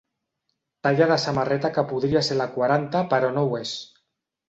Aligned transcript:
Talla 0.87 1.09
de 1.11 1.19
samarreta 1.25 1.71
que 1.77 1.85
podria 1.93 2.25
ser 2.31 2.41
la 2.43 2.51
quaranta 2.59 3.07
però 3.15 3.33
no 3.41 3.49
ho 3.51 3.65
és. 3.65 3.79